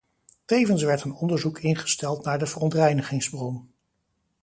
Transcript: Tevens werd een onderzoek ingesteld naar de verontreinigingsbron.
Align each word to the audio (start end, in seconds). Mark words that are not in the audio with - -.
Tevens 0.45 0.83
werd 0.83 1.01
een 1.03 1.13
onderzoek 1.13 1.59
ingesteld 1.59 2.23
naar 2.23 2.39
de 2.39 2.45
verontreinigingsbron. 2.47 3.71